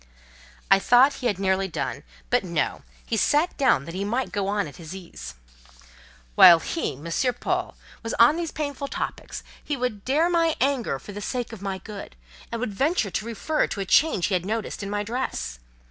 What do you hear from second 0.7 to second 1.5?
I thought he had